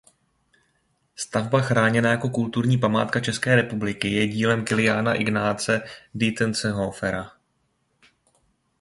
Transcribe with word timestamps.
Stavba 1.15 1.61
chráněná 1.61 2.11
jako 2.11 2.29
kulturní 2.29 2.77
památka 2.77 3.19
České 3.19 3.55
republiky 3.55 4.09
je 4.13 4.27
dílem 4.27 4.65
Kiliána 4.65 5.13
Ignáce 5.13 5.81
Dientzenhofera. 6.13 7.31